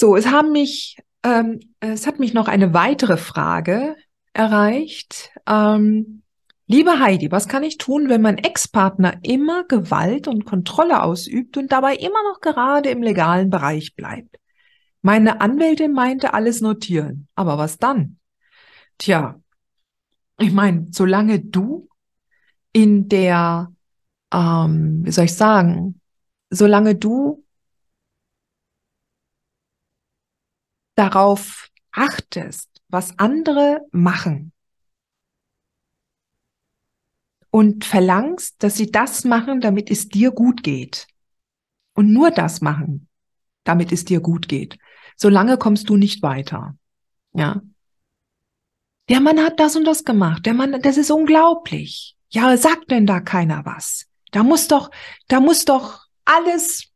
[0.00, 3.96] So, es haben mich, ähm, es hat mich noch eine weitere Frage
[4.32, 5.32] erreicht.
[5.44, 6.22] Ähm,
[6.68, 11.72] liebe Heidi, was kann ich tun, wenn mein Ex-Partner immer Gewalt und Kontrolle ausübt und
[11.72, 14.36] dabei immer noch gerade im legalen Bereich bleibt?
[15.02, 18.18] Meine Anwältin meinte alles notieren, aber was dann?
[18.98, 19.40] Tja,
[20.38, 21.88] ich meine, solange du
[22.72, 23.72] in der,
[24.32, 26.00] ähm, wie soll ich sagen,
[26.50, 27.42] solange du
[30.98, 34.52] darauf achtest, was andere machen
[37.50, 41.06] und verlangst, dass sie das machen, damit es dir gut geht
[41.94, 43.08] und nur das machen,
[43.64, 44.78] damit es dir gut geht,
[45.16, 46.76] solange kommst du nicht weiter.
[47.32, 47.62] Ja.
[49.08, 50.44] Der Mann hat das und das gemacht.
[50.46, 52.16] Der Mann, das ist unglaublich.
[52.30, 54.06] Ja, sagt denn da keiner was?
[54.32, 54.90] Da muss doch,
[55.28, 56.90] da muss doch alles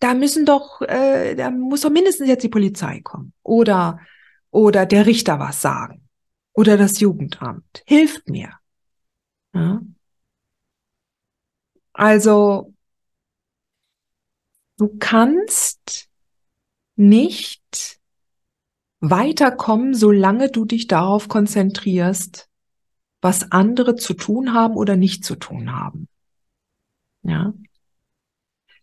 [0.00, 4.00] da müssen doch, äh, da muss doch mindestens jetzt die Polizei kommen oder
[4.50, 6.08] oder der Richter was sagen
[6.52, 7.82] oder das Jugendamt.
[7.86, 8.52] Hilft mir.
[9.54, 9.80] Ja?
[11.92, 12.72] Also
[14.78, 16.08] du kannst
[16.96, 18.00] nicht
[19.00, 22.48] weiterkommen, solange du dich darauf konzentrierst,
[23.20, 26.08] was andere zu tun haben oder nicht zu tun haben.
[27.22, 27.52] Ja.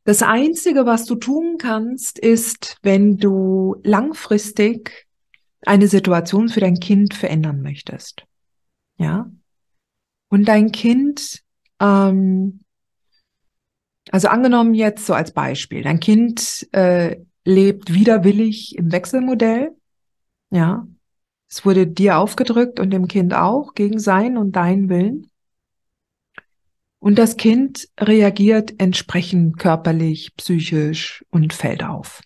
[0.05, 5.07] Das Einzige, was du tun kannst, ist, wenn du langfristig
[5.65, 8.25] eine Situation für dein Kind verändern möchtest.
[8.97, 9.31] Ja.
[10.29, 11.43] Und dein Kind,
[11.79, 12.61] ähm,
[14.11, 19.71] also angenommen jetzt so als Beispiel, dein Kind äh, lebt widerwillig im Wechselmodell.
[20.49, 20.85] Ja.
[21.49, 25.29] Es wurde dir aufgedrückt und dem Kind auch gegen sein und deinen Willen.
[27.03, 32.21] Und das Kind reagiert entsprechend körperlich, psychisch und fällt auf.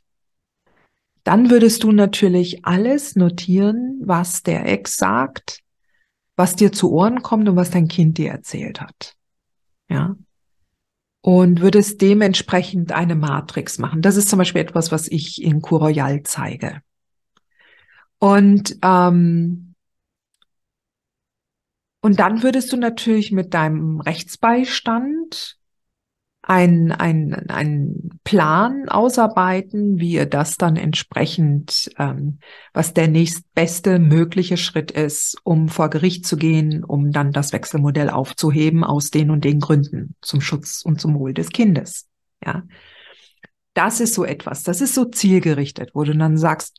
[1.23, 5.61] Dann würdest du natürlich alles notieren, was der Ex sagt,
[6.35, 9.15] was dir zu Ohren kommt und was dein Kind dir erzählt hat.
[9.89, 10.15] Ja.
[11.21, 14.03] Und würdest dementsprechend eine Matrix machen.
[14.03, 16.83] Das ist zum Beispiel etwas, was ich in Royal zeige.
[18.19, 19.66] Und ähm,
[22.07, 25.57] und dann würdest du natürlich mit deinem Rechtsbeistand
[26.41, 32.39] einen ein Plan ausarbeiten, wie ihr das dann entsprechend, ähm,
[32.71, 38.09] was der nächstbeste mögliche Schritt ist, um vor Gericht zu gehen, um dann das Wechselmodell
[38.09, 42.07] aufzuheben aus den und den Gründen zum Schutz und zum Wohl des Kindes.
[42.41, 42.63] Ja,
[43.73, 44.63] das ist so etwas.
[44.63, 46.77] Das ist so zielgerichtet, wo du dann sagst,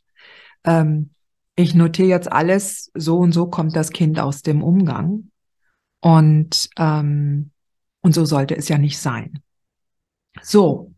[0.63, 1.11] ähm,
[1.59, 5.29] ich notiere jetzt alles, so und so kommt das Kind aus dem Umgang.
[5.99, 7.51] Und, ähm,
[7.99, 9.41] und so sollte es ja nicht sein.
[10.41, 10.93] So.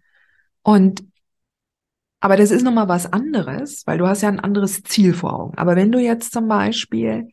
[0.61, 1.03] Und,
[2.19, 5.57] aber das ist nochmal was anderes, weil du hast ja ein anderes Ziel vor Augen.
[5.57, 7.29] Aber wenn du jetzt zum Beispiel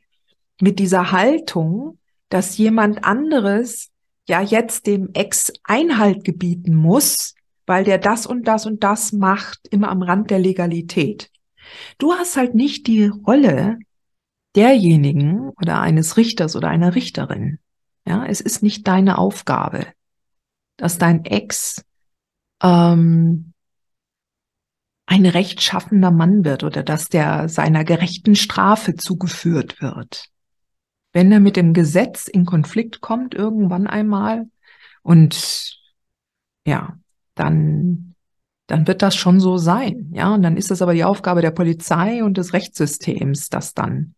[0.58, 1.98] mit dieser Haltung,
[2.30, 3.90] dass jemand anderes
[4.26, 7.34] ja jetzt dem Ex Einhalt gebieten muss,
[7.66, 11.30] weil der das und das und das macht, immer am Rand der Legalität.
[11.98, 13.78] Du hast halt nicht die Rolle
[14.56, 17.58] derjenigen oder eines Richters oder einer Richterin.
[18.06, 19.86] Ja, es ist nicht deine Aufgabe,
[20.76, 21.84] dass dein Ex
[22.62, 23.52] ähm,
[25.06, 30.26] ein rechtschaffender Mann wird oder dass der seiner gerechten Strafe zugeführt wird.
[31.12, 34.46] Wenn er mit dem Gesetz in Konflikt kommt, irgendwann einmal,
[35.02, 35.80] und
[36.66, 36.98] ja,
[37.34, 38.14] dann
[38.68, 40.10] dann wird das schon so sein.
[40.12, 44.14] Ja, und dann ist es aber die Aufgabe der Polizei und des Rechtssystems, das dann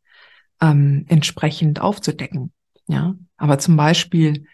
[0.61, 2.52] ähm, entsprechend aufzudecken.
[2.87, 4.44] Ja, aber zum Beispiel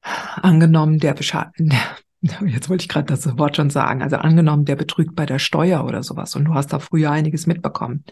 [0.00, 1.52] angenommen, der, Bescha
[2.20, 5.84] jetzt wollte ich gerade das Wort schon sagen, also angenommen, der betrügt bei der Steuer
[5.84, 8.04] oder sowas und du hast da früher einiges mitbekommen.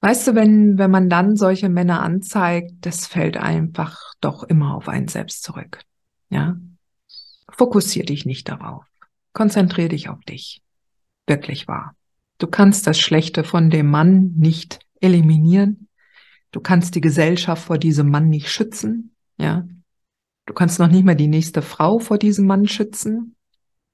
[0.00, 4.88] Weißt du, wenn, wenn man dann solche Männer anzeigt, das fällt einfach doch immer auf
[4.88, 5.82] einen selbst zurück.
[6.30, 6.56] Ja.
[7.50, 8.84] Fokussier dich nicht darauf.
[9.36, 10.62] Konzentrier dich auf dich.
[11.26, 11.94] Wirklich wahr.
[12.38, 15.88] Du kannst das Schlechte von dem Mann nicht eliminieren.
[16.52, 19.14] Du kannst die Gesellschaft vor diesem Mann nicht schützen.
[19.36, 19.68] Ja.
[20.46, 23.36] Du kannst noch nicht mal die nächste Frau vor diesem Mann schützen.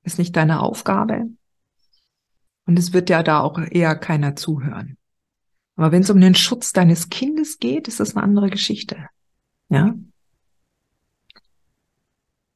[0.05, 1.25] Ist nicht deine Aufgabe.
[2.67, 4.97] Und es wird ja da auch eher keiner zuhören.
[5.75, 9.09] Aber wenn es um den Schutz deines Kindes geht, ist das eine andere Geschichte.
[9.71, 9.97] Ja.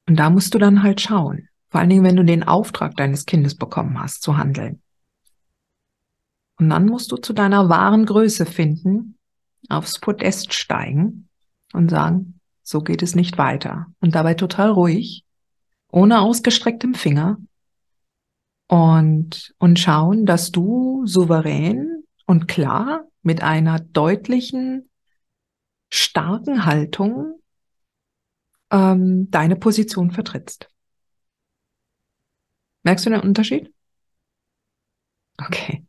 [0.07, 1.49] Und da musst du dann halt schauen.
[1.77, 4.81] Vor allen Dingen, wenn du den Auftrag deines Kindes bekommen hast, zu handeln.
[6.59, 9.19] Und dann musst du zu deiner wahren Größe finden,
[9.69, 11.29] aufs Podest steigen
[11.75, 13.89] und sagen, so geht es nicht weiter.
[14.01, 15.27] Und dabei total ruhig,
[15.93, 17.37] ohne ausgestrecktem Finger
[18.69, 24.89] und, und schauen, dass du souverän und klar mit einer deutlichen,
[25.93, 27.39] starken Haltung
[28.71, 30.71] ähm, deine Position vertrittst.
[32.87, 33.75] Merkst du den Unterschied?
[35.45, 35.83] Okay.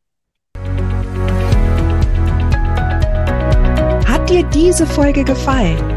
[4.07, 5.96] Hat dir diese Folge gefallen?